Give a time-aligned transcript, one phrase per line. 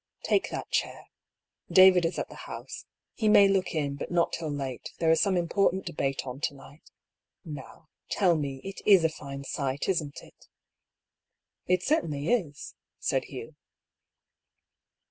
[0.23, 1.09] Take that chair.
[1.71, 2.85] David is at the House.
[3.13, 6.55] He may look in, but not till late; there is some important debate on to
[6.55, 6.89] night
[7.45, 10.47] Now, tell me, it is a fine sight, isn't it?""
[11.75, 13.55] It certainly is," said Hugh.